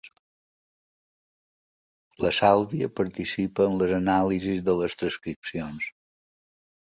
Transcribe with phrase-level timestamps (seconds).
[2.25, 5.93] La Sàlvia participa en les anàlisis de les transcripcions.